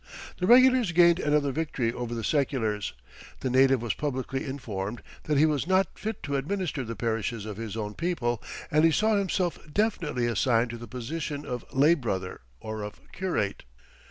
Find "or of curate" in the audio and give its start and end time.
12.59-13.63